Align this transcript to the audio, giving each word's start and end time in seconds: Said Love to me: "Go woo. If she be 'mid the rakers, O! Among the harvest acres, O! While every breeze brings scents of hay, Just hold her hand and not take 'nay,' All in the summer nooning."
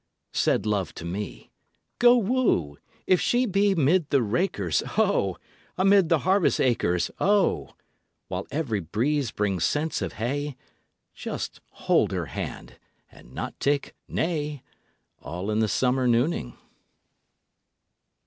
Said 0.33 0.65
Love 0.65 0.95
to 0.95 1.05
me: 1.05 1.51
"Go 1.99 2.17
woo. 2.17 2.79
If 3.05 3.21
she 3.21 3.45
be 3.45 3.75
'mid 3.75 4.09
the 4.09 4.23
rakers, 4.23 4.81
O! 4.97 5.37
Among 5.77 6.07
the 6.07 6.17
harvest 6.25 6.59
acres, 6.59 7.11
O! 7.19 7.75
While 8.27 8.47
every 8.49 8.79
breeze 8.79 9.29
brings 9.29 9.63
scents 9.63 10.01
of 10.01 10.13
hay, 10.13 10.55
Just 11.13 11.61
hold 11.85 12.11
her 12.13 12.25
hand 12.25 12.79
and 13.11 13.31
not 13.35 13.59
take 13.59 13.93
'nay,' 14.07 14.63
All 15.19 15.51
in 15.51 15.59
the 15.59 15.67
summer 15.67 16.07
nooning." 16.07 16.57